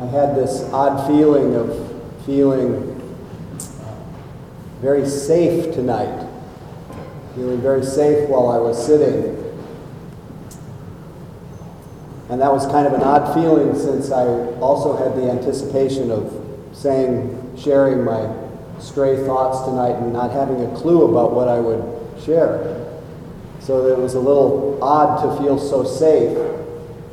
[0.00, 2.86] I had this odd feeling of feeling
[4.80, 6.26] very safe tonight,
[7.34, 9.36] feeling very safe while I was sitting.
[12.30, 14.24] And that was kind of an odd feeling since I
[14.60, 16.32] also had the anticipation of
[16.72, 18.34] saying, sharing my
[18.78, 22.86] stray thoughts tonight and not having a clue about what I would share.
[23.60, 26.38] So it was a little odd to feel so safe.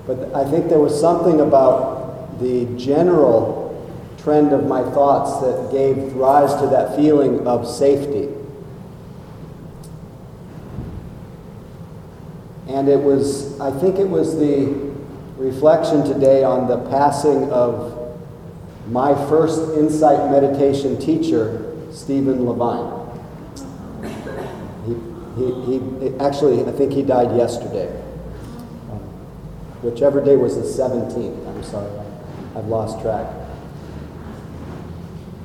[0.06, 1.97] But I think there was something about
[2.40, 3.68] the general
[4.22, 8.28] trend of my thoughts that gave rise to that feeling of safety.
[12.68, 14.88] And it was, I think it was the
[15.38, 17.94] reflection today on the passing of
[18.90, 22.98] my first insight meditation teacher, Stephen Levine.
[25.38, 27.88] He, he, he, actually, I think he died yesterday.
[29.82, 31.48] Whichever day was the 17th.
[31.48, 31.92] I'm sorry,
[32.58, 33.28] I've lost track.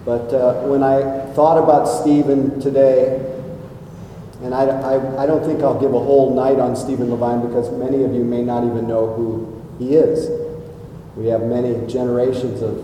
[0.07, 3.29] But uh, when I thought about Stephen today,
[4.43, 7.71] and I, I, I, don't think I'll give a whole night on Stephen Levine because
[7.71, 10.31] many of you may not even know who he is.
[11.15, 12.83] We have many generations of,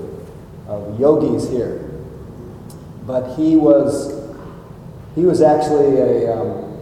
[0.69, 1.91] of yogis here.
[3.07, 4.31] But he was,
[5.15, 6.79] he was actually a, um,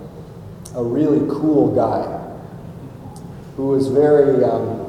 [0.74, 2.12] a really cool guy
[3.56, 4.85] who was very, um,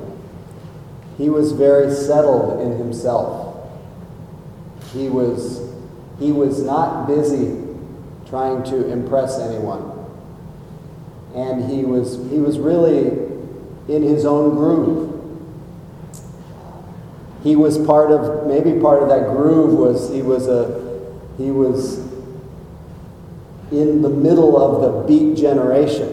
[1.18, 3.70] he was very settled in himself.
[4.94, 5.74] He was,
[6.20, 7.64] he was not busy
[8.30, 9.94] trying to impress anyone.
[11.34, 13.08] And he was, he was really
[13.88, 15.14] in his own groove.
[17.44, 21.00] He was part of, maybe part of that groove was he was a,
[21.38, 22.00] he was
[23.72, 26.08] in the middle of the beat generation,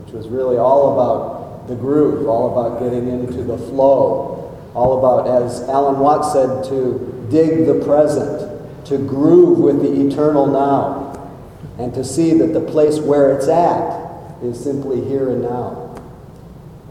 [0.00, 4.37] which was really all about the groove, all about getting into the flow,
[4.78, 10.46] all about, as Alan Watts said, to dig the present, to groove with the eternal
[10.46, 11.34] now,
[11.78, 16.00] and to see that the place where it's at is simply here and now.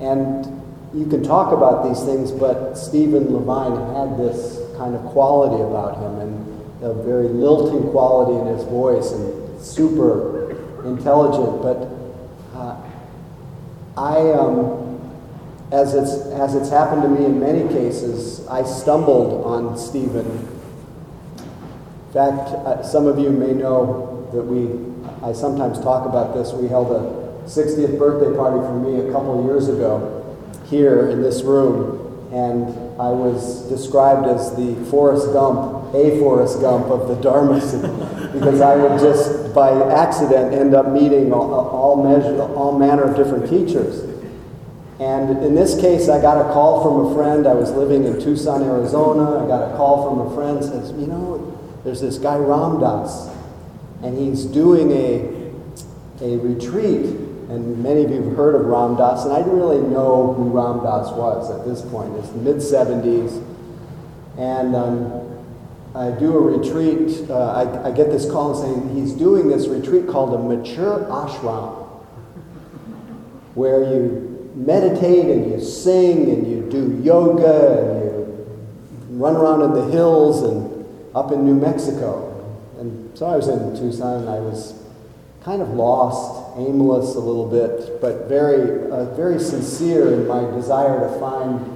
[0.02, 0.46] And
[0.94, 5.98] you can talk about these things, but Stephen Levine had this kind of quality about
[5.98, 10.52] him and a very lilting quality in his voice and super
[10.86, 11.62] intelligent.
[11.62, 11.88] But
[12.54, 12.82] uh,
[13.96, 14.87] I, um,
[15.72, 20.26] as, it's, as it's happened to me in many cases, I stumbled on Stephen.
[21.38, 24.70] In fact, uh, some of you may know that we,
[25.22, 26.54] I sometimes talk about this.
[26.54, 30.24] We held a 60th birthday party for me a couple years ago
[30.68, 32.68] here in this room, and
[33.00, 37.56] I was described as the Forrest Gump, a Forrest Gump of the Dharma
[38.34, 43.16] because I would just by accident end up meeting all, all, measure, all manner of
[43.16, 44.17] different teachers.
[45.00, 47.48] And in this case, I got a call from a friend.
[47.48, 49.44] I was living in Tucson, Arizona.
[49.44, 53.30] I got a call from a friend says, you know, there's this guy Ram Dass,
[54.02, 55.54] and he's doing a,
[56.22, 59.80] a retreat and many of you have heard of Ram Dass, and I didn't really
[59.80, 62.14] know who Ram Dass was at this point.
[62.18, 63.42] It's the mid 70s.
[64.38, 65.46] And um,
[65.96, 67.30] I do a retreat.
[67.30, 71.88] Uh, I, I, get this call saying he's doing this retreat called a mature ashram,
[73.56, 79.74] where you meditate and you sing and you do yoga and you run around in
[79.74, 80.86] the hills and
[81.16, 82.34] up in New Mexico.
[82.80, 84.74] And so I was in Tucson and I was
[85.44, 91.00] kind of lost aimless a little bit, but very, uh, very sincere in my desire
[91.00, 91.74] to find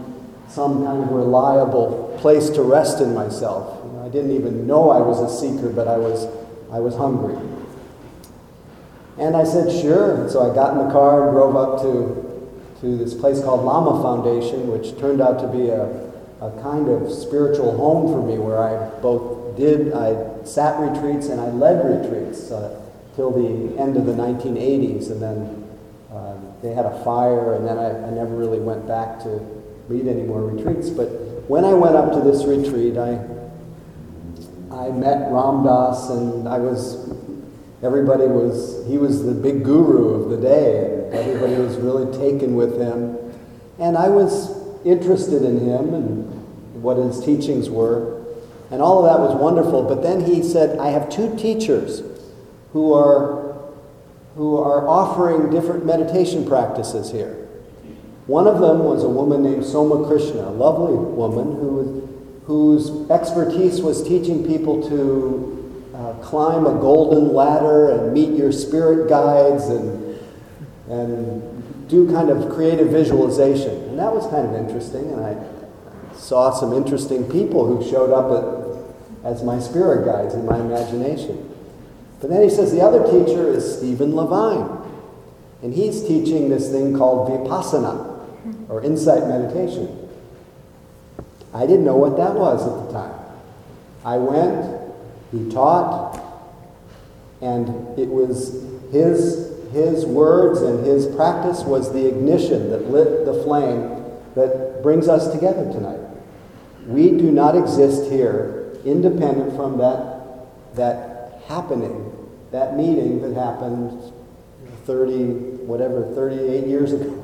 [0.50, 3.80] some kind of reliable place to rest in myself.
[3.86, 6.25] You know, I didn't even know I was a seeker, but I was,
[6.72, 7.38] I was hungry.
[9.18, 10.22] And I said, sure.
[10.22, 12.21] And so I got in the car and drove up to,
[12.81, 15.86] to this place called Lama Foundation, which turned out to be a,
[16.42, 21.40] a kind of spiritual home for me where I both did, I sat retreats and
[21.40, 22.52] I led retreats.
[22.52, 22.81] Uh,
[23.16, 25.68] till the end of the 1980s, and then
[26.12, 29.30] uh, they had a fire, and then I, I, never really went back to
[29.90, 30.90] lead any more retreats.
[30.90, 31.08] But
[31.50, 33.20] when I went up to this retreat, I
[34.72, 37.09] I met Ram Dass, and I was
[37.84, 40.97] everybody was he was the big guru of the day.
[41.11, 43.17] Everybody was really taken with him,
[43.79, 48.23] and I was interested in him and what his teachings were,
[48.72, 49.84] and all of that was wonderful.
[49.84, 52.03] But then he said, "I have two teachers."
[52.73, 53.55] who are,
[54.35, 57.37] who are offering different meditation practices here.
[58.28, 62.07] One of them was a woman named Soma Krishna, a lovely woman who,
[62.46, 69.09] whose expertise was teaching people to uh, climb a golden ladder and meet your spirit
[69.09, 70.10] guides and,
[70.91, 73.72] and do kind of creative visualization.
[73.90, 75.38] And that was kind of interesting, and I
[76.14, 78.29] saw some interesting people who showed up
[79.23, 81.47] at, as my spirit guides in my imagination.
[82.20, 84.79] But then he says the other teacher is Stephen Levine.
[85.64, 90.09] And he's teaching this thing called Vipassana, or insight meditation.
[91.53, 93.14] I didn't know what that was at the time.
[94.03, 94.82] I went,
[95.32, 96.20] he taught,
[97.41, 103.44] and it was his, his words and his practice was the ignition that lit the
[103.44, 104.03] flame
[104.35, 106.00] that brings us together tonight.
[106.88, 112.12] We do not exist here independent from that, that happening,
[112.52, 114.14] that meeting that happened
[114.85, 117.17] 30, whatever, 38 years ago.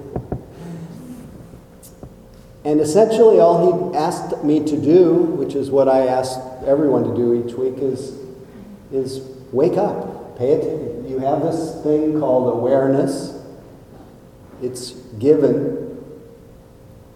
[2.63, 7.15] And essentially, all he asked me to do, which is what I ask everyone to
[7.15, 8.19] do each week, is,
[8.91, 9.19] is
[9.51, 10.16] wake up.
[10.37, 10.61] Pay.
[11.07, 13.33] You have this thing called awareness,
[14.61, 16.03] it's given.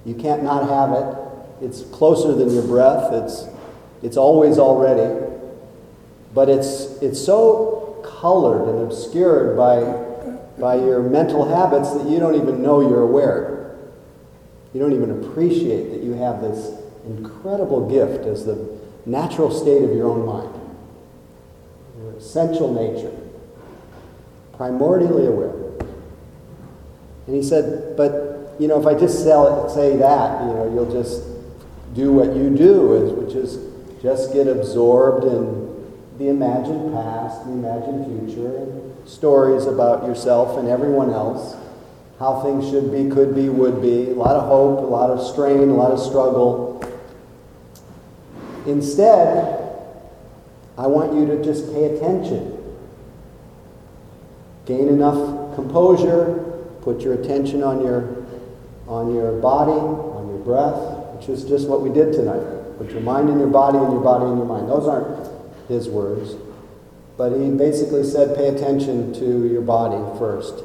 [0.06, 1.66] You can't not have it.
[1.66, 3.46] It's closer than your breath, it's,
[4.02, 5.28] it's always already.
[6.34, 9.82] But it's, it's so colored and obscured by,
[10.60, 13.76] by your mental habits that you don't even know you're aware.
[14.74, 19.94] You don't even appreciate that you have this incredible gift as the natural state of
[19.96, 20.51] your own mind,
[22.18, 23.16] essential nature,
[24.54, 25.88] primordially aware.
[27.28, 30.72] And he said, but, you know, if I just sell it, say that, you know,
[30.74, 31.24] you'll just
[31.94, 33.60] do what you do, which is
[34.02, 35.70] just get absorbed in
[36.18, 38.68] the imagined past, the imagined future,
[39.06, 41.56] stories about yourself and everyone else
[42.22, 44.12] how things should be, could be, would be.
[44.12, 46.80] A lot of hope, a lot of strain, a lot of struggle.
[48.68, 49.61] Instead,
[50.78, 52.58] I want you to just pay attention.
[54.66, 58.22] Gain enough composure, put your attention on your
[58.88, 62.44] on your body, on your breath, which is just what we did tonight.
[62.78, 64.68] Put your mind in your body and your body in your mind.
[64.68, 65.30] Those aren't
[65.70, 66.36] his words.
[67.18, 70.64] But he basically said pay attention to your body first.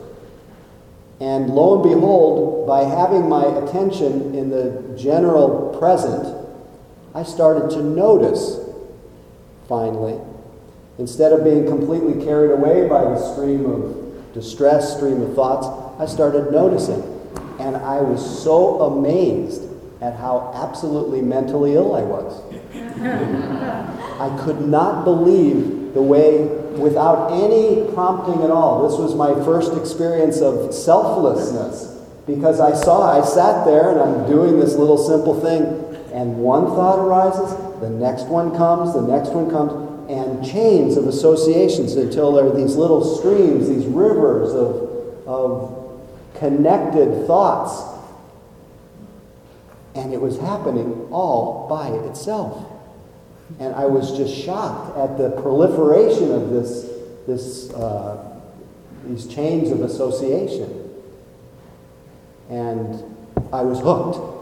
[1.20, 6.34] And lo and behold, by having my attention in the general present,
[7.14, 8.58] I started to notice,
[9.68, 10.18] finally.
[10.98, 15.66] Instead of being completely carried away by the stream of distress, stream of thoughts,
[16.00, 17.02] I started noticing.
[17.58, 19.62] And I was so amazed
[20.00, 22.42] at how absolutely mentally ill I was.
[24.20, 26.44] I could not believe the way
[26.76, 28.88] without any prompting at all.
[28.88, 31.96] This was my first experience of selflessness
[32.26, 35.62] because I saw, I sat there and I'm doing this little simple thing,
[36.12, 41.06] and one thought arises, the next one comes, the next one comes, and chains of
[41.06, 46.02] associations until there are these little streams, these rivers of, of
[46.38, 47.94] connected thoughts.
[49.94, 52.70] And it was happening all by itself.
[53.58, 56.90] And I was just shocked at the proliferation of this,
[57.26, 58.40] this, uh,
[59.06, 60.90] these chains of association.
[62.50, 63.02] And
[63.52, 64.35] I was hooked.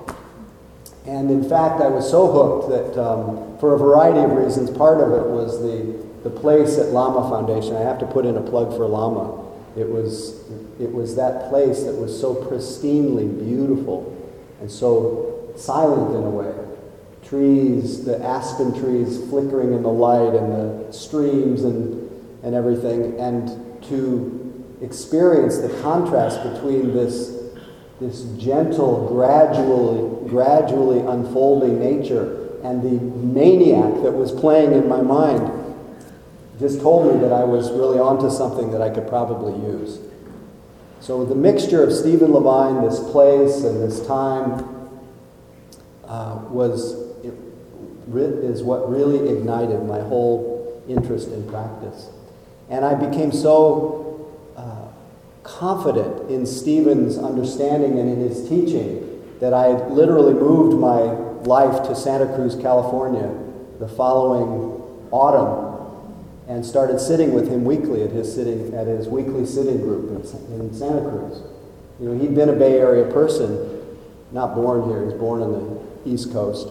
[1.07, 5.01] And in fact, I was so hooked that um, for a variety of reasons, part
[5.01, 7.77] of it was the, the place at Lama Foundation.
[7.77, 9.45] I have to put in a plug for Lama.
[9.77, 10.49] It was,
[10.81, 14.11] it was that place that was so pristinely beautiful
[14.61, 16.65] and so silent in a way
[17.25, 22.11] trees, the aspen trees flickering in the light and the streams and,
[22.43, 23.49] and everything, and
[23.85, 24.41] to
[24.83, 27.44] experience the contrast between this,
[28.01, 35.51] this gentle, gradually, gradually unfolding nature and the maniac that was playing in my mind
[36.59, 39.99] just told me that I was really onto something that I could probably use.
[41.01, 44.67] So the mixture of Stephen Levine, this place and this time,
[46.07, 47.05] uh, was
[48.07, 52.11] is what really ignited my whole interest in practice.
[52.69, 54.04] And I became so
[55.45, 61.03] confident in Stephen's understanding and in his teaching that I literally moved my
[61.45, 63.41] life to Santa Cruz, California
[63.79, 65.71] the following autumn
[66.49, 70.61] and started sitting with him weekly at his sitting at his weekly sitting group in,
[70.61, 71.43] in Santa Cruz.
[72.01, 73.97] You know, he'd been a Bay Area person,
[74.33, 75.01] not born here.
[75.01, 76.69] He was born on the East Coast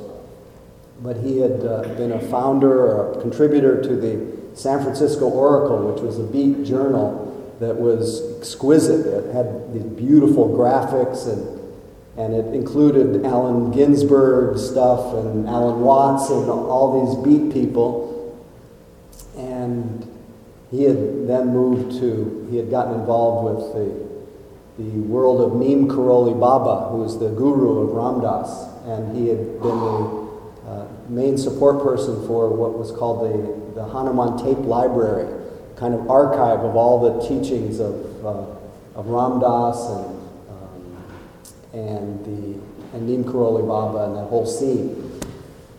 [1.03, 5.91] but he had uh, been a founder or a contributor to the San Francisco Oracle,
[5.91, 7.22] which was a beat journal
[7.63, 9.05] that was exquisite.
[9.05, 11.63] It had these beautiful graphics and
[12.15, 18.39] and it included Allen Ginsberg stuff and Alan Watts and all these beat people.
[19.35, 20.07] And
[20.69, 25.87] he had then moved to, he had gotten involved with the, the world of Neem
[25.87, 28.69] Karoli Baba, who was the guru of Ram Dass.
[28.85, 30.29] And he had been the
[30.67, 35.42] uh, main support person for what was called the, the Hanuman Tape Library,
[35.75, 41.03] kind of archive of all the teachings of, uh, of Ram Dass and, um,
[41.73, 45.19] and, the, and Neem Karoli Baba and that whole scene.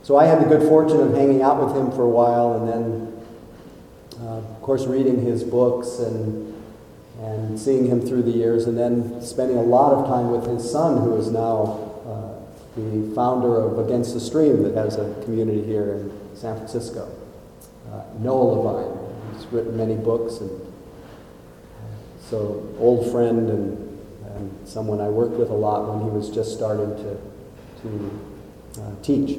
[0.03, 2.69] So I had the good fortune of hanging out with him for a while and
[2.69, 3.25] then,
[4.21, 6.55] uh, of course, reading his books and
[7.21, 10.69] and seeing him through the years, and then spending a lot of time with his
[10.69, 15.63] son, who is now uh, the founder of Against the Stream, that has a community
[15.65, 17.09] here in San Francisco.
[17.91, 19.04] Uh, Noah Levine,
[19.35, 20.73] he's written many books, and
[22.21, 23.99] so old friend and,
[24.35, 27.17] and someone I worked with a lot when he was just starting to,
[27.83, 28.21] to
[28.83, 29.39] uh, teach.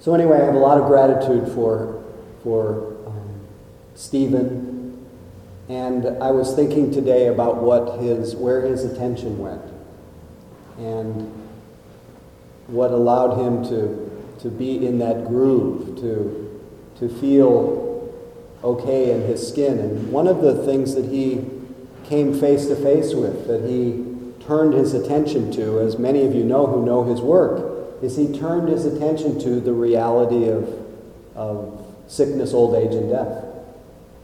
[0.00, 2.02] So anyway, I have a lot of gratitude for,
[2.42, 2.92] for
[3.94, 5.06] Stephen,
[5.68, 9.62] and I was thinking today about what his, where his attention went
[10.76, 11.32] and
[12.66, 16.41] what allowed him to, to be in that groove, to,
[17.02, 18.12] to feel
[18.64, 19.78] okay in his skin.
[19.78, 21.44] And one of the things that he
[22.04, 24.04] came face to face with, that he
[24.46, 28.36] turned his attention to, as many of you know who know his work, is he
[28.38, 30.68] turned his attention to the reality of,
[31.34, 33.44] of sickness, old age, and death.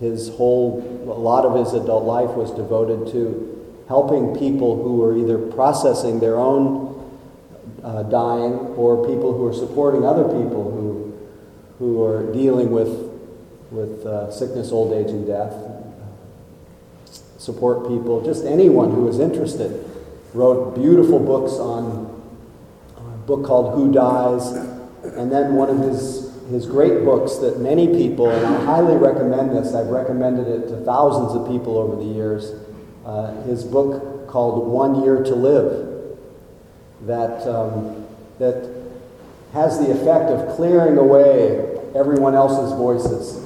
[0.01, 3.55] His whole, a lot of his adult life was devoted to
[3.89, 6.89] helping people who were either processing their own
[7.83, 11.08] uh, dying or people who are supporting other people who,
[11.79, 12.89] who are dealing with,
[13.71, 15.55] with uh, sickness, old age, and death.
[17.39, 19.85] Support people, just anyone who is interested.
[20.35, 22.23] Wrote beautiful books on
[22.97, 24.53] a book called Who Dies,
[25.17, 29.51] and then one of his his great books that many people, and I highly recommend
[29.51, 32.53] this, I've recommended it to thousands of people over the years.
[33.05, 36.17] Uh, his book called One Year to Live,
[37.03, 38.07] that, um,
[38.39, 38.71] that
[39.53, 43.45] has the effect of clearing away everyone else's voices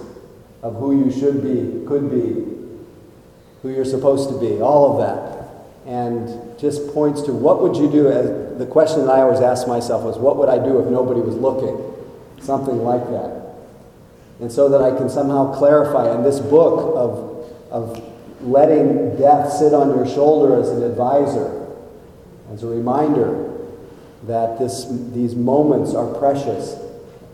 [0.62, 2.48] of who you should be, could be,
[3.62, 5.42] who you're supposed to be, all of that.
[5.86, 9.66] And just points to what would you do, as the question that I always ask
[9.66, 11.92] myself was, what would I do if nobody was looking?
[12.42, 13.42] something like that.
[14.40, 19.72] And so that I can somehow clarify in this book of, of letting death sit
[19.72, 21.68] on your shoulder as an advisor,
[22.52, 23.50] as a reminder
[24.24, 26.76] that this, these moments are precious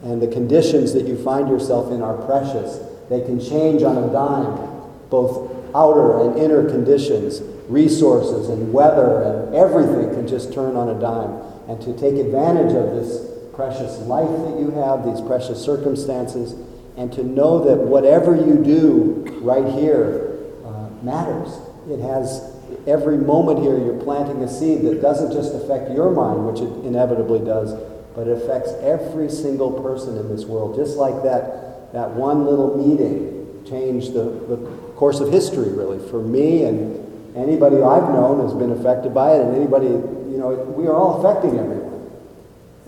[0.03, 2.79] and the conditions that you find yourself in are precious.
[3.09, 9.55] They can change on a dime, both outer and inner conditions, resources and weather and
[9.55, 11.43] everything can just turn on a dime.
[11.69, 16.55] And to take advantage of this precious life that you have, these precious circumstances,
[16.97, 21.59] and to know that whatever you do right here uh, matters.
[21.89, 22.55] It has
[22.87, 26.87] every moment here you're planting a seed that doesn't just affect your mind, which it
[26.87, 27.73] inevitably does,
[28.19, 30.75] but it affects every single person in this world.
[30.75, 34.57] Just like that, that one little meeting changed the, the
[34.97, 36.99] course of history, really, for me and
[37.37, 41.25] anybody I've known has been affected by it, and anybody, you know, we are all
[41.25, 42.11] affecting everyone.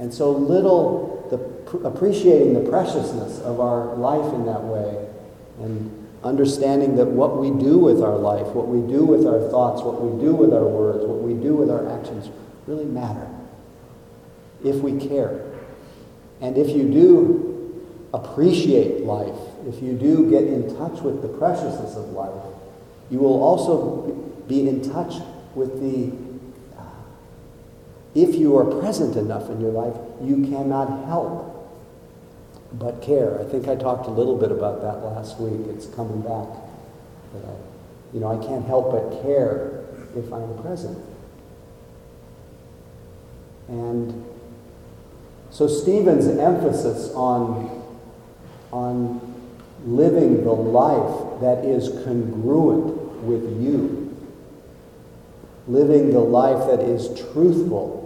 [0.00, 5.08] And so little the, appreciating the preciousness of our life in that way
[5.60, 9.80] and understanding that what we do with our life, what we do with our thoughts,
[9.82, 12.28] what we do with our words, what we do with our actions
[12.66, 13.29] really matter
[14.64, 15.44] if we care.
[16.40, 21.96] And if you do appreciate life, if you do get in touch with the preciousness
[21.96, 22.42] of life,
[23.10, 24.12] you will also
[24.48, 25.14] be in touch
[25.54, 26.16] with the
[26.78, 26.84] uh,
[28.14, 31.50] if you are present enough in your life, you cannot help
[32.72, 33.40] but care.
[33.40, 35.66] I think I talked a little bit about that last week.
[35.68, 36.48] It's coming back.
[37.34, 37.38] I,
[38.12, 39.84] you know, I can't help but care
[40.16, 40.98] if I'm present.
[43.68, 44.24] And
[45.50, 47.82] so Stephen's emphasis on,
[48.72, 49.20] on
[49.84, 54.16] living the life that is congruent with you,
[55.66, 58.00] living the life that is truthful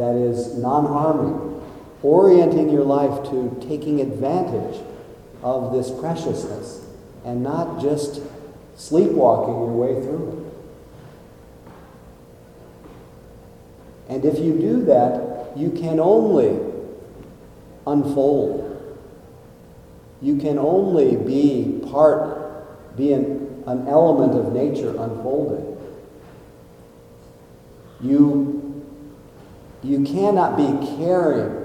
[0.00, 1.62] that is non harming,
[2.02, 4.80] orienting your life to taking advantage
[5.42, 6.86] of this preciousness
[7.24, 8.22] and not just
[8.76, 10.46] sleepwalking your way through
[14.08, 14.14] it.
[14.14, 16.58] And if you do that, you can only
[17.86, 18.66] unfold.
[20.22, 25.66] You can only be part, be an, an element of nature unfolding.
[28.00, 28.60] You
[29.82, 31.56] you cannot be caring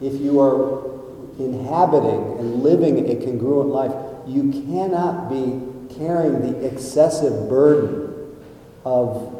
[0.00, 0.84] if you are
[1.38, 3.92] inhabiting and living a congruent life.
[4.26, 5.60] You cannot be
[5.96, 8.36] carrying the excessive burden
[8.84, 9.34] of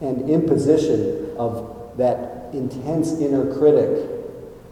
[0.00, 2.25] an imposition of that
[2.56, 4.08] intense inner critic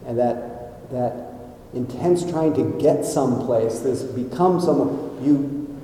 [0.06, 1.34] and that, that
[1.74, 5.76] intense trying to get someplace, this become someone, you,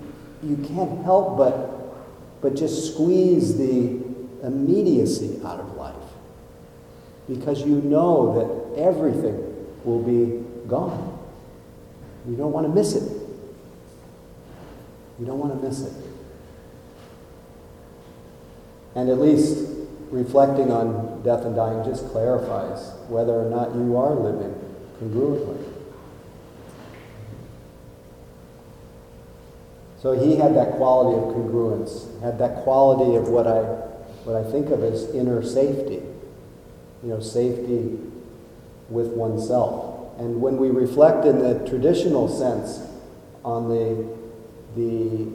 [0.42, 4.00] you can't help but, but just squeeze the
[4.42, 5.94] immediacy out of life.
[7.28, 11.18] Because you know that everything will be gone.
[12.26, 13.20] You don't want to miss it.
[15.18, 15.92] You don't want to miss it.
[18.94, 19.69] And at least
[20.10, 24.54] reflecting on death and dying just clarifies whether or not you are living
[25.00, 25.66] congruently.
[30.02, 33.60] So he had that quality of congruence, had that quality of what I,
[34.24, 36.02] what I think of as inner safety.
[37.02, 37.98] You know, safety
[38.90, 40.18] with oneself.
[40.18, 42.86] And when we reflect in the traditional sense
[43.42, 44.06] on the,
[44.76, 45.26] the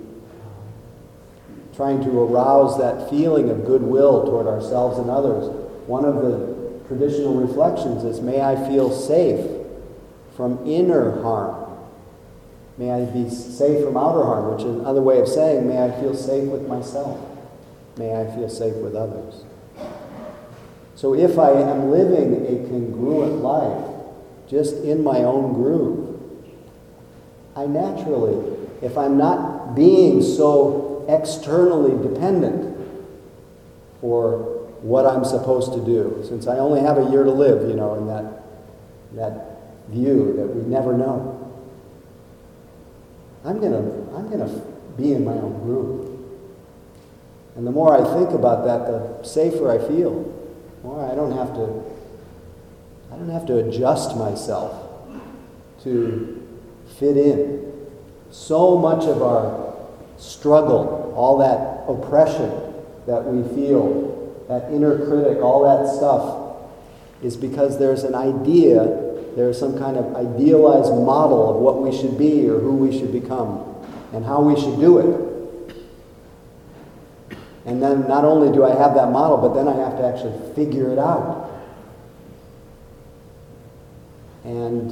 [1.76, 5.50] trying to arouse that feeling of goodwill toward ourselves and others,
[5.88, 9.46] one of the traditional reflections is, may I feel safe
[10.36, 11.66] from inner harm
[12.78, 15.92] May I be safe from outer harm, which is another way of saying, may I
[16.02, 17.20] feel safe with myself.
[17.98, 19.46] May I feel safe with others.
[20.96, 23.92] So if I am living a congruent life,
[24.50, 26.20] just in my own groove,
[27.56, 32.76] I naturally, if I'm not being so externally dependent
[34.02, 37.76] for what I'm supposed to do, since I only have a year to live, you
[37.76, 38.44] know, in that,
[39.14, 39.56] that
[39.90, 41.32] view that we never know.
[43.44, 44.62] I'm going to I'm to
[44.98, 46.20] be in my own groove.
[47.56, 50.24] And the more I think about that, the safer I feel.
[50.82, 51.84] The more I don't have to
[53.12, 54.92] I don't have to adjust myself
[55.84, 56.48] to
[57.00, 57.88] fit in.
[58.32, 59.75] So much of our
[60.18, 62.50] struggle, all that oppression
[63.08, 66.58] that we feel, that inner critic, all that stuff,
[67.24, 72.18] is because there's an idea there's some kind of idealized model of what we should
[72.18, 73.76] be or who we should become
[74.14, 75.76] and how we should do it.
[77.66, 80.54] And then not only do I have that model, but then I have to actually
[80.54, 81.52] figure it out.
[84.46, 84.92] And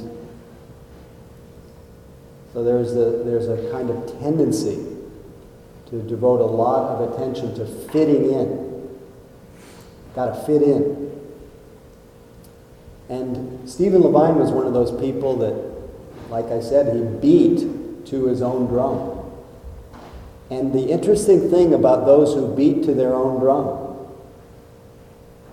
[2.52, 4.93] so there's a, there's a kind of tendency
[5.94, 8.98] to devote a lot of attention to fitting in.
[10.16, 11.12] Got to fit in.
[13.08, 15.54] And Stephen Levine was one of those people that,
[16.30, 19.30] like I said, he beat to his own drum.
[20.50, 24.08] And the interesting thing about those who beat to their own drum,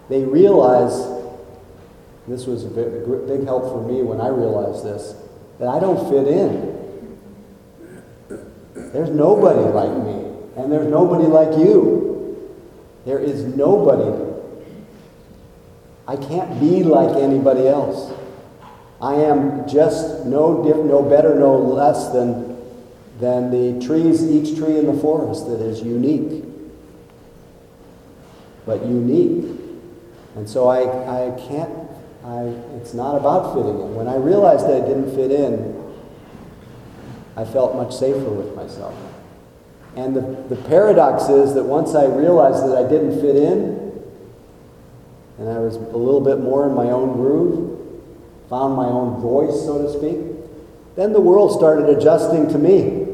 [0.09, 1.07] they realize,
[2.27, 5.13] this was a big help for me when I realized this,
[5.59, 6.71] that I don't fit in.
[8.91, 10.20] There's nobody like me,
[10.57, 12.07] and there's nobody like you.
[13.05, 14.31] There is nobody
[16.11, 18.11] I can't be like anybody else.
[19.01, 22.57] I am just no, diff, no better, no less than,
[23.19, 26.43] than the trees, each tree in the forest that is unique.
[28.65, 29.57] But unique.
[30.35, 31.71] And so I, I can't,
[32.25, 32.41] I,
[32.81, 33.95] it's not about fitting in.
[33.95, 35.77] When I realized that I didn't fit in,
[37.37, 38.93] I felt much safer with myself.
[39.95, 40.21] And the,
[40.55, 43.81] the paradox is that once I realized that I didn't fit in,
[45.37, 47.79] and I was a little bit more in my own groove,
[48.49, 50.19] found my own voice, so to speak,
[50.95, 53.07] then the world started adjusting to me.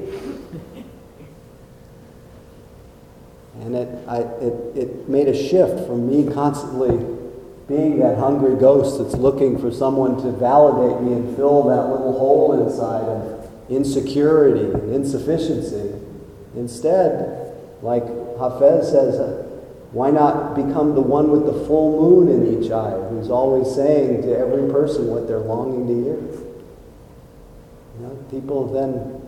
[3.61, 6.97] And it, I, it, it made a shift from me constantly
[7.67, 12.17] being that hungry ghost that's looking for someone to validate me and fill that little
[12.17, 15.93] hole inside of insecurity and insufficiency.
[16.57, 19.43] Instead, like Hafez says, uh,
[19.91, 24.23] why not become the one with the full moon in each eye, who's always saying
[24.23, 26.15] to every person what they're longing to hear?
[27.95, 29.21] You know, people then,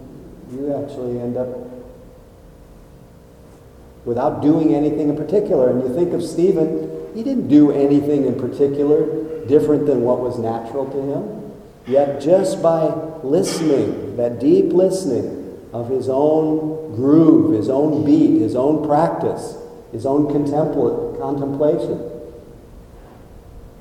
[0.51, 1.47] you actually end up
[4.05, 5.69] without doing anything in particular.
[5.69, 10.39] And you think of Stephen, he didn't do anything in particular different than what was
[10.39, 11.51] natural to him.
[11.85, 12.85] Yet just by
[13.23, 15.38] listening, that deep listening
[15.71, 19.55] of his own groove, his own beat, his own practice,
[19.91, 22.11] his own contemplation,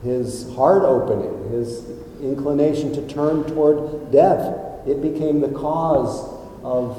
[0.02, 1.84] his heart opening, his
[2.20, 4.56] inclination to turn toward death.
[4.86, 6.28] It became the cause
[6.62, 6.96] of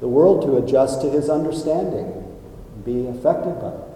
[0.00, 2.38] the world to adjust to his understanding,
[2.84, 3.88] be affected by it.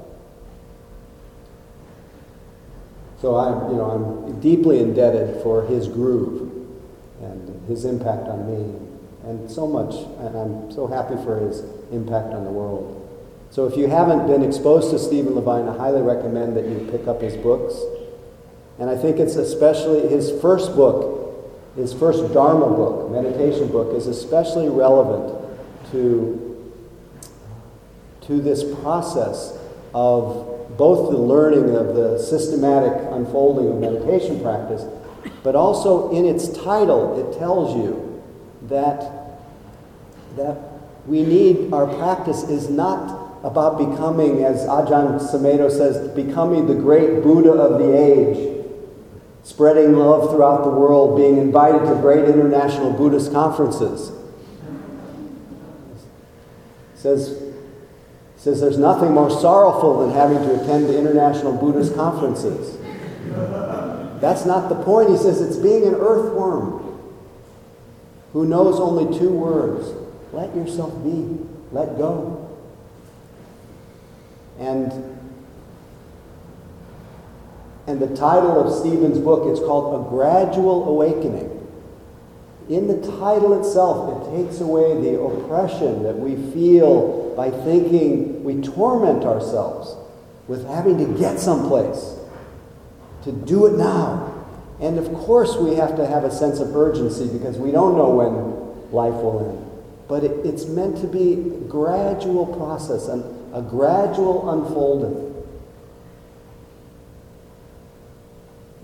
[3.20, 6.52] So I'm, you know, I'm deeply indebted for his groove
[7.22, 8.85] and his impact on me,
[9.26, 11.60] and so much, and I'm so happy for his
[11.90, 13.02] impact on the world.
[13.50, 17.08] So if you haven't been exposed to Stephen Levine, I highly recommend that you pick
[17.08, 17.74] up his books.
[18.78, 24.06] And I think it's especially his first book, his first Dharma book, meditation book, is
[24.06, 25.34] especially relevant
[25.90, 26.72] to,
[28.22, 29.58] to this process
[29.92, 34.84] of both the learning of the systematic unfolding of meditation practice,
[35.42, 38.05] but also in its title, it tells you
[38.68, 39.40] that,
[40.36, 40.58] that
[41.06, 47.22] we need, our practice is not about becoming, as Ajahn Sumedho says, becoming the great
[47.22, 48.64] Buddha of the age,
[49.44, 54.10] spreading love throughout the world, being invited to great international Buddhist conferences.
[56.96, 57.40] Says,
[58.36, 62.78] says there's nothing more sorrowful than having to attend the international Buddhist conferences.
[64.20, 65.10] That's not the point.
[65.10, 66.85] He says it's being an earthworm
[68.36, 69.94] who knows only two words
[70.34, 71.38] let yourself be,
[71.72, 72.54] let go.
[74.58, 74.92] And,
[77.86, 81.66] and the title of Stephen's book is called A Gradual Awakening.
[82.68, 88.60] In the title itself, it takes away the oppression that we feel by thinking we
[88.60, 89.96] torment ourselves
[90.46, 92.18] with having to get someplace,
[93.24, 94.25] to do it now.
[94.80, 98.10] And of course, we have to have a sense of urgency because we don't know
[98.10, 99.82] when life will end.
[100.08, 105.44] But it, it's meant to be a gradual process, and a gradual unfolding.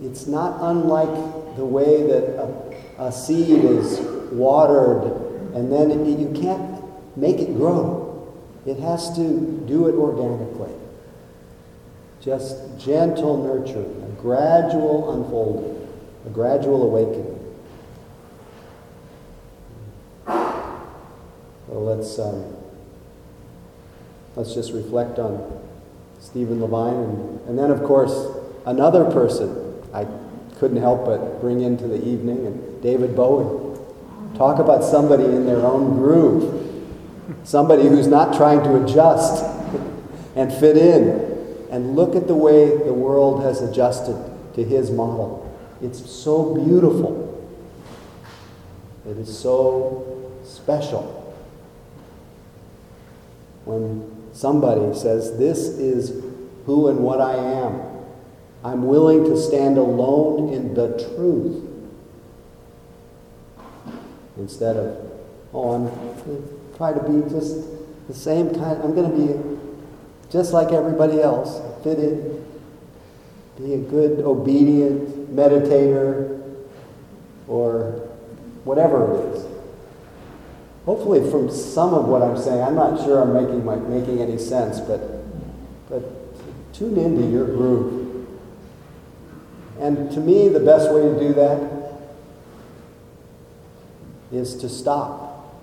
[0.02, 4.00] It's not unlike the way that a, a seed is
[4.32, 5.22] watered
[5.54, 6.82] and then it, you can't
[7.16, 8.32] make it grow.
[8.64, 10.72] It has to do it organically.
[12.20, 15.81] Just gentle nurturing, a gradual unfolding,
[16.26, 17.38] a gradual awakening.
[20.26, 22.56] So let's, um,
[24.36, 25.60] let's just reflect on
[26.20, 27.02] Stephen Levine.
[27.02, 28.12] And, and then, of course,
[28.66, 30.06] another person I
[30.58, 33.76] couldn't help but bring into the evening, and David Bowie.
[34.36, 36.86] Talk about somebody in their own groove.
[37.44, 39.44] Somebody who's not trying to adjust
[40.36, 41.66] and fit in.
[41.70, 44.16] And look at the way the world has adjusted
[44.54, 45.51] to his model.
[45.82, 47.28] It's so beautiful.
[49.04, 51.18] It is so special.
[53.64, 56.24] When somebody says, This is
[56.66, 57.82] who and what I am,
[58.64, 61.68] I'm willing to stand alone in the truth.
[64.38, 65.10] Instead of,
[65.52, 67.56] oh, I'm trying to be just
[68.06, 69.58] the same kind, I'm going to be
[70.30, 72.44] just like everybody else, fit in,
[73.58, 76.40] be a good, obedient meditator,
[77.48, 78.08] or
[78.64, 79.46] whatever it is.
[80.86, 84.38] Hopefully, from some of what I'm saying, I'm not sure I'm making, my, making any
[84.38, 85.00] sense, but,
[85.88, 86.02] but
[86.72, 88.26] tune into your groove.
[89.78, 91.82] And to me, the best way to do that
[94.32, 95.60] is to stop,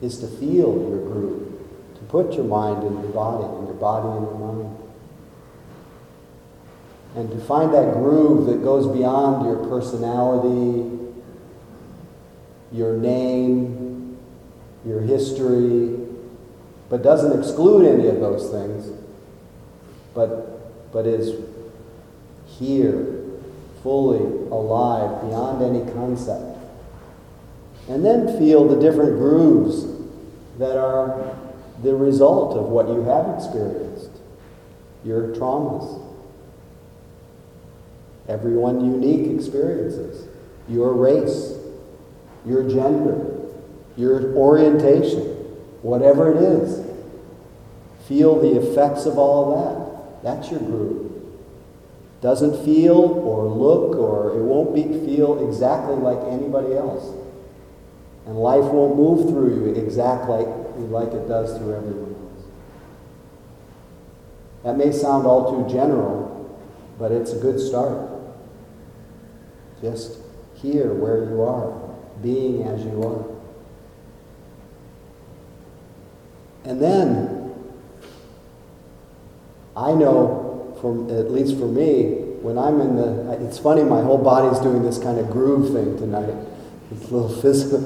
[0.00, 1.52] is to feel your groove,
[1.96, 4.77] to put your mind in your body, and your body in your mind.
[7.18, 10.88] And to find that groove that goes beyond your personality,
[12.70, 14.16] your name,
[14.86, 15.98] your history,
[16.88, 18.96] but doesn't exclude any of those things,
[20.14, 21.44] but, but is
[22.46, 23.24] here,
[23.82, 24.20] fully
[24.52, 26.56] alive, beyond any concept.
[27.88, 29.88] And then feel the different grooves
[30.58, 31.36] that are
[31.82, 34.10] the result of what you have experienced,
[35.04, 36.07] your traumas.
[38.28, 40.28] Everyone unique experiences,
[40.68, 41.54] your race,
[42.44, 43.38] your gender,
[43.96, 45.22] your orientation,
[45.82, 46.86] whatever it is.
[48.06, 50.22] Feel the effects of all that.
[50.22, 51.08] That's your group.
[52.20, 57.14] Doesn't feel or look or it won't be, feel exactly like anybody else.
[58.26, 60.44] And life won't move through you exactly
[60.76, 62.44] like it does through everyone else.
[64.64, 66.58] That may sound all too general,
[66.98, 68.07] but it's a good start.
[69.80, 70.18] Just
[70.54, 71.72] here where you are
[72.22, 73.38] being as you are.
[76.64, 77.54] And then,
[79.76, 84.18] I know, from at least for me, when I'm in the, it's funny, my whole
[84.18, 86.34] body's doing this kind of groove thing tonight.
[86.90, 87.82] It's a little physical.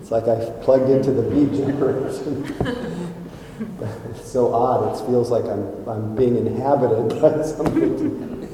[0.00, 2.44] It's like I've plugged into the beat generation.
[4.10, 4.94] it's so odd.
[4.94, 8.44] It feels like I'm, I'm being inhabited by something.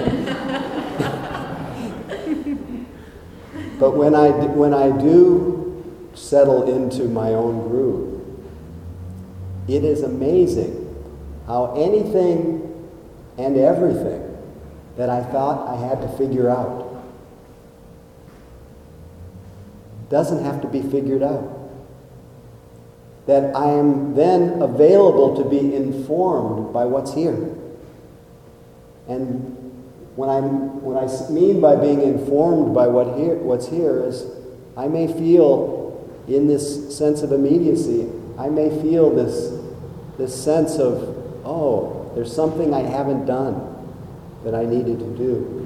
[3.82, 5.82] But when I, when I do
[6.14, 8.22] settle into my own groove,
[9.66, 11.04] it is amazing
[11.48, 12.92] how anything
[13.38, 14.38] and everything
[14.96, 17.02] that I thought I had to figure out
[20.10, 21.68] doesn't have to be figured out.
[23.26, 27.52] That I am then available to be informed by what's here.
[29.08, 29.61] And
[30.16, 34.26] when I, when I mean by being informed by what here, what's here is
[34.76, 35.82] I may feel
[36.28, 39.58] in this sense of immediacy, I may feel this,
[40.18, 41.02] this sense of,
[41.44, 43.68] oh, there's something I haven't done
[44.44, 45.58] that I needed to do.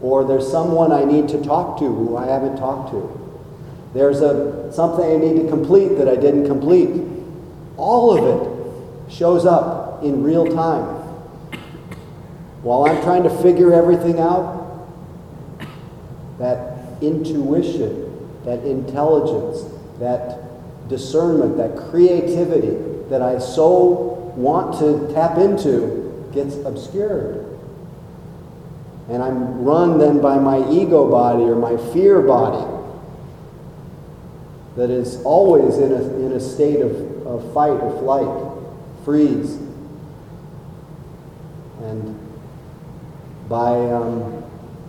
[0.00, 3.40] Or there's someone I need to talk to who I haven't talked to.
[3.94, 7.02] There's a, something I need to complete that I didn't complete.
[7.76, 10.95] All of it shows up in real time.
[12.66, 14.88] While I'm trying to figure everything out,
[16.40, 22.74] that intuition, that intelligence, that discernment, that creativity
[23.08, 27.56] that I so want to tap into gets obscured.
[29.10, 32.66] And I'm run then by my ego body or my fear body
[34.74, 39.54] that is always in a, in a state of, of fight or flight, freeze.
[41.84, 42.25] And
[43.48, 44.42] by, um,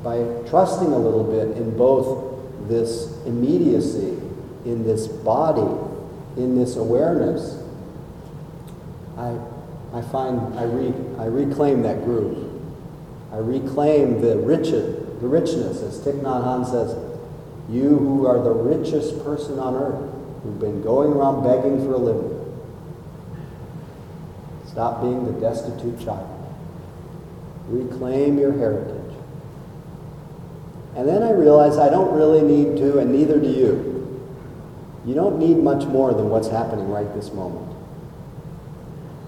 [0.04, 0.18] by
[0.50, 4.18] trusting a little bit in both this immediacy,
[4.66, 5.62] in this body,
[6.36, 7.64] in this awareness,
[9.18, 9.38] I,
[9.94, 12.46] I find I, re, I reclaim that groove.
[13.32, 16.96] I reclaim the, rich, the richness, as Thich Nhat Hanh says,
[17.70, 21.98] you who are the richest person on earth, who've been going around begging for a
[21.98, 22.34] living.
[24.68, 26.37] Stop being the destitute child.
[27.68, 29.14] Reclaim your heritage.
[30.96, 33.98] And then I realized I don't really need to, and neither do you.
[35.06, 37.72] You don't need much more than what's happening right this moment.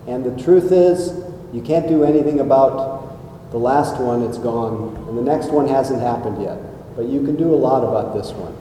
[0.07, 1.23] And the truth is,
[1.53, 6.01] you can't do anything about the last one, it's gone, and the next one hasn't
[6.01, 6.59] happened yet.
[6.95, 8.55] But you can do a lot about this one.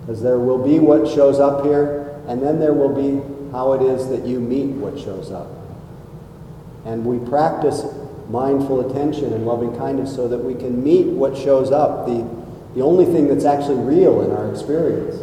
[0.00, 3.82] Because there will be what shows up here, and then there will be how it
[3.82, 5.48] is that you meet what shows up.
[6.84, 7.82] And we practice
[8.28, 12.28] mindful attention and loving kindness so that we can meet what shows up, the,
[12.74, 15.22] the only thing that's actually real in our experience.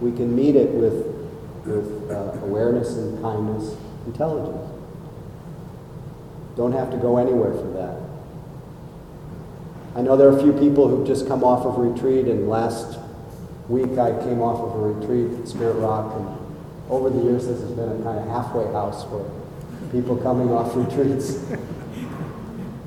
[0.00, 1.06] We can meet it with,
[1.64, 4.70] with uh, awareness and kindness, intelligence.
[6.56, 8.04] Don't have to go anywhere for that.
[9.96, 12.98] I know there are a few people who've just come off of retreat, and last
[13.68, 16.28] week I came off of a retreat at Spirit Rock, and
[16.90, 19.28] over the years this has been a kind of halfway house for
[19.90, 21.38] people coming off retreats.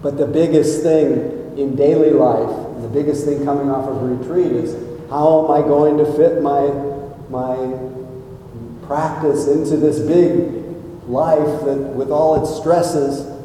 [0.01, 4.73] But the biggest thing in daily life, the biggest thing coming off of retreat is
[5.09, 6.67] how am I going to fit my,
[7.29, 7.55] my
[8.85, 10.53] practice into this big
[11.07, 13.37] life that with all its stresses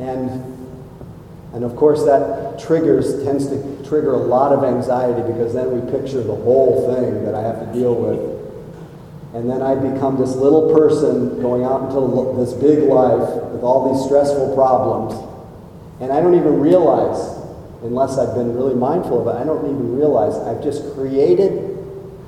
[0.00, 0.30] and,
[1.52, 5.90] and of course, that triggers, tends to trigger a lot of anxiety because then we
[5.90, 8.40] picture the whole thing that I have to deal with.
[9.34, 13.28] And then I become this little person going out into this big life
[13.60, 15.12] with all these stressful problems.
[16.00, 17.36] And I don't even realize,
[17.82, 21.76] unless I've been really mindful of it, I don't even realize I've just created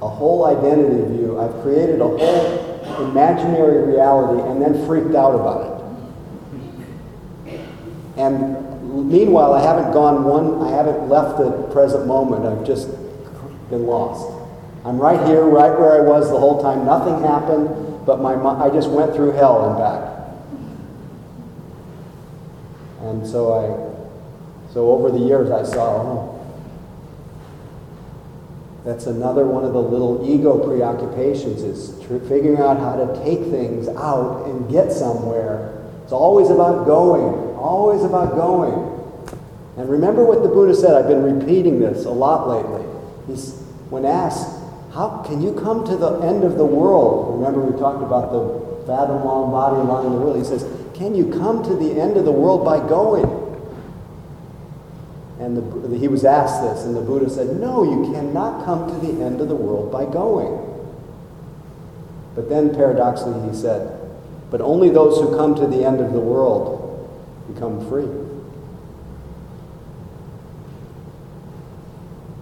[0.02, 1.40] a whole identity view.
[1.40, 5.64] I've created a whole imaginary reality and then freaked out about
[7.46, 7.58] it.
[8.18, 12.44] And meanwhile, I haven't gone one, I haven't left the present moment.
[12.44, 12.90] I've just
[13.70, 14.28] been lost.
[14.84, 16.84] I'm right here, right where I was the whole time.
[16.84, 20.11] Nothing happened, but my, I just went through hell and back.
[23.02, 26.32] And so I, so over the years, I saw, oh,
[28.84, 33.40] that's another one of the little ego preoccupations is tr- figuring out how to take
[33.50, 35.84] things out and get somewhere.
[36.02, 37.56] It's always about going.
[37.56, 38.92] Always about going.
[39.76, 40.94] And remember what the Buddha said.
[40.94, 42.84] I've been repeating this a lot lately.
[43.26, 43.54] He's,
[43.88, 44.48] when asked,
[44.92, 47.38] How can you come to the end of the world?
[47.38, 50.36] Remember, we talked about the fathom long body lying the world.
[50.36, 50.64] He says,
[51.02, 53.24] Can you come to the end of the world by going?
[55.40, 59.04] And the, he was asked this, and the Buddha said, No, you cannot come to
[59.04, 60.60] the end of the world by going.
[62.36, 63.98] But then, paradoxically, he said,
[64.52, 67.10] But only those who come to the end of the world
[67.52, 68.06] become free.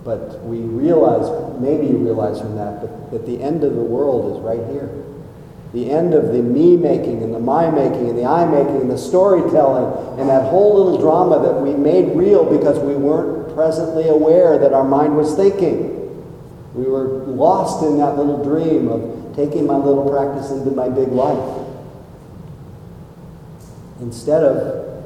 [0.04, 4.36] But we realize, maybe you realize from that, but that the end of the world
[4.36, 4.90] is right here.
[5.72, 8.90] The end of the me making and the my making and the I making and
[8.90, 14.08] the storytelling and that whole little drama that we made real because we weren't presently
[14.08, 15.96] aware that our mind was thinking.
[16.74, 21.08] We were lost in that little dream of taking my little practice into my big
[21.08, 21.66] life.
[24.00, 25.04] Instead of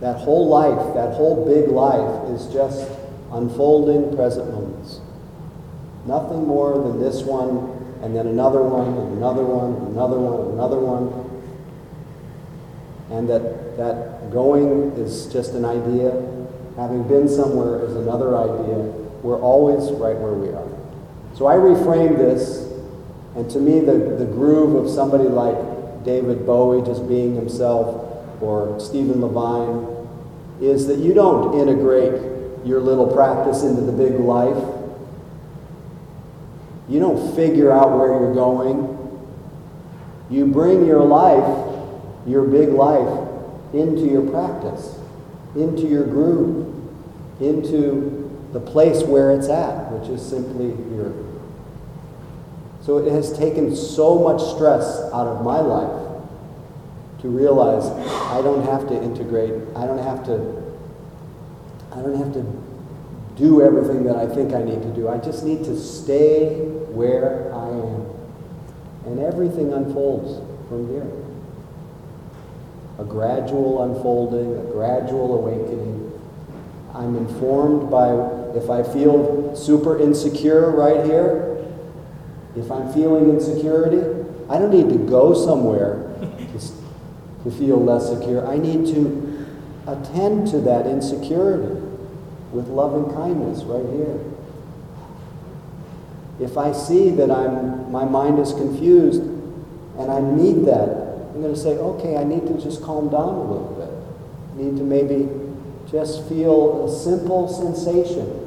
[0.00, 2.88] that whole life, that whole big life is just
[3.32, 5.00] unfolding present moments.
[6.06, 7.73] Nothing more than this one,
[8.04, 11.08] and then another one, and another one, and another one, and another one.
[13.10, 16.12] And that, that going is just an idea.
[16.76, 18.76] Having been somewhere is another idea.
[19.24, 20.68] We're always right where we are.
[21.32, 22.70] So I reframe this,
[23.36, 28.04] and to me, the, the groove of somebody like David Bowie just being himself,
[28.42, 29.88] or Stephen Levine,
[30.60, 32.20] is that you don't integrate
[32.66, 34.73] your little practice into the big life.
[36.88, 38.98] You don't figure out where you're going.
[40.30, 41.78] You bring your life,
[42.26, 43.28] your big life,
[43.72, 44.98] into your practice,
[45.56, 46.72] into your groove,
[47.40, 51.12] into the place where it's at, which is simply here.
[52.82, 56.22] So it has taken so much stress out of my life
[57.22, 60.62] to realize I don't have to integrate, I don't have to
[61.92, 62.63] I don't have to
[63.36, 65.08] do everything that I think I need to do.
[65.08, 68.06] I just need to stay where I am.
[69.06, 71.10] And everything unfolds from here.
[72.98, 76.12] A gradual unfolding, a gradual awakening.
[76.94, 78.10] I'm informed by
[78.56, 81.66] if I feel super insecure right here,
[82.56, 83.98] if I'm feeling insecurity,
[84.48, 88.46] I don't need to go somewhere to, to feel less secure.
[88.46, 89.46] I need to
[89.88, 91.83] attend to that insecurity
[92.54, 94.20] with loving kindness right here.
[96.40, 100.88] If I see that I'm, my mind is confused and I need that,
[101.34, 103.90] I'm going to say, okay, I need to just calm down a little bit.
[104.54, 105.28] I need to maybe
[105.90, 108.40] just feel a simple sensation.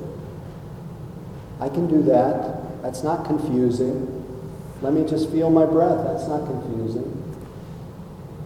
[1.60, 2.82] I can do that.
[2.82, 4.14] That's not confusing.
[4.82, 6.06] Let me just feel my breath.
[6.06, 7.17] That's not confusing.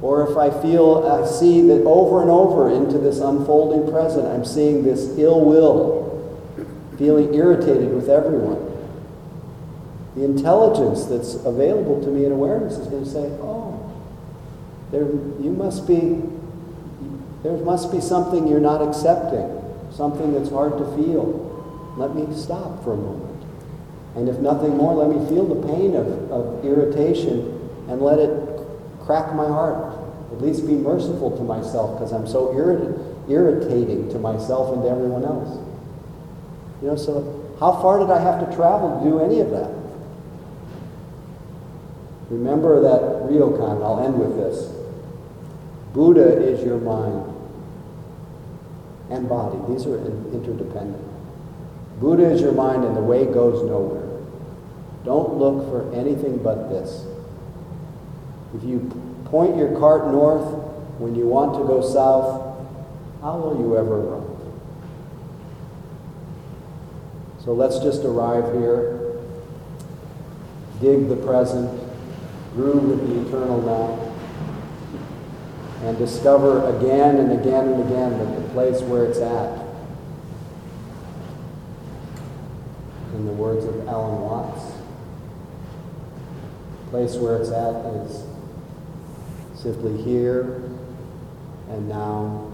[0.01, 4.43] Or if I feel, I see that over and over into this unfolding present, I'm
[4.43, 6.41] seeing this ill will,
[6.97, 8.67] feeling irritated with everyone.
[10.15, 13.77] The intelligence that's available to me in awareness is going to say, oh,
[14.91, 16.21] there, you must be,
[17.43, 19.47] there must be something you're not accepting,
[19.91, 21.47] something that's hard to feel.
[21.95, 23.43] Let me stop for a moment.
[24.15, 28.50] And if nothing more, let me feel the pain of, of irritation and let it
[29.11, 29.93] crack my heart.
[30.31, 34.89] At least be merciful to myself because I'm so irrit- irritating to myself and to
[34.89, 35.59] everyone else.
[36.81, 39.69] You know, so how far did I have to travel to do any of that?
[42.29, 44.71] Remember that Ryokan, I'll end with this.
[45.93, 47.35] Buddha is your mind
[49.09, 49.59] and body.
[49.73, 51.03] These are interdependent.
[51.99, 54.07] Buddha is your mind and the way goes nowhere.
[55.03, 57.05] Don't look for anything but this.
[58.53, 58.79] If you
[59.25, 60.45] point your cart north
[60.99, 62.51] when you want to go south,
[63.21, 64.27] how will you ever arrive?
[67.43, 69.19] So let's just arrive here,
[70.79, 71.71] dig the present,
[72.53, 74.11] groove with the eternal now,
[75.87, 79.65] and discover again and again and again that the place where it's at,
[83.15, 84.73] in the words of Alan Watts,
[86.83, 88.30] the place where it's at is
[89.61, 90.55] simply here
[91.69, 92.51] and now.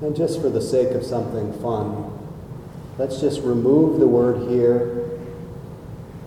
[0.00, 2.12] And just for the sake of something fun,
[2.98, 5.08] let's just remove the word here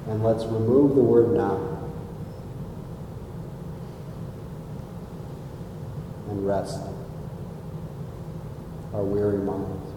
[0.08, 1.68] and let's remove the word now.
[6.30, 6.80] And rest
[8.94, 9.91] our weary minds.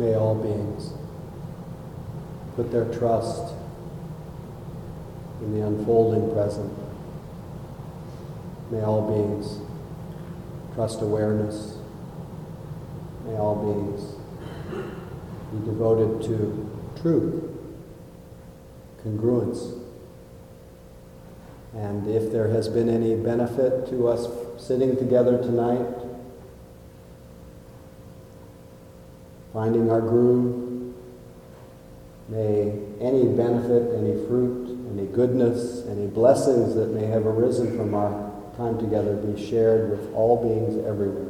[0.00, 0.94] May all beings
[2.56, 3.52] put their trust
[5.42, 6.72] in the unfolding present.
[8.70, 9.60] May all beings
[10.74, 11.76] trust awareness.
[13.26, 14.14] May all beings
[15.52, 16.70] be devoted to
[17.02, 17.44] truth,
[19.04, 19.78] congruence.
[21.74, 24.26] And if there has been any benefit to us
[24.56, 25.99] sitting together tonight,
[29.60, 30.94] finding our groove,
[32.30, 38.32] may any benefit, any fruit, any goodness, any blessings that may have arisen from our
[38.56, 41.28] time together be shared with all beings everywhere.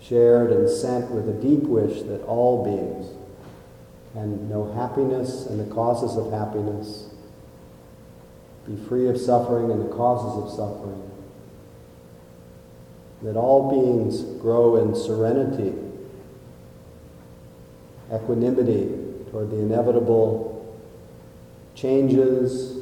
[0.00, 3.06] Shared and sent with a deep wish that all beings
[4.14, 7.10] can know happiness and the causes of happiness,
[8.66, 11.07] be free of suffering and the causes of suffering,
[13.22, 15.74] that all beings grow in serenity,
[18.14, 18.94] equanimity
[19.30, 20.78] toward the inevitable
[21.74, 22.78] changes,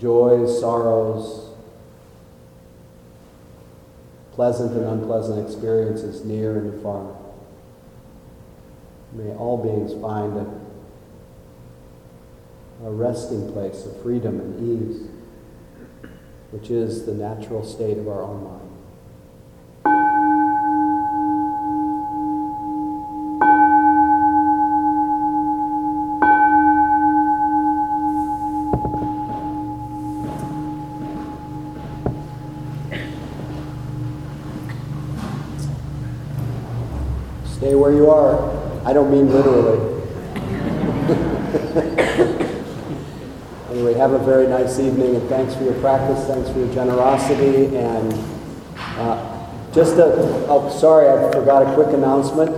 [0.00, 1.50] joys, sorrows,
[4.32, 7.14] pleasant and unpleasant experiences near and far.
[9.12, 10.46] May all beings find a,
[12.86, 15.08] a resting place of freedom and ease,
[16.56, 18.62] which is the natural state of our own mind.
[37.58, 38.50] Stay where you are.
[38.86, 39.92] I don't mean literally.
[43.70, 46.26] anyway, have a very nice evening, and thanks for your practice.
[46.26, 47.76] Thanks for your generosity.
[47.76, 48.12] And
[48.76, 50.04] uh, just a,
[50.48, 52.50] oh, sorry, I forgot a quick announcement.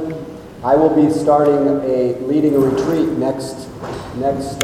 [0.65, 3.69] I will be starting a leading a retreat next
[4.17, 4.57] next.